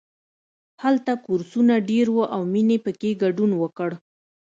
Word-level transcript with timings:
هلته 0.83 1.11
کورسونه 1.25 1.73
ډېر 1.89 2.07
وو 2.11 2.23
او 2.35 2.41
مینې 2.53 2.77
پکې 2.85 3.11
ګډون 3.23 3.51
وکړ 3.61 3.89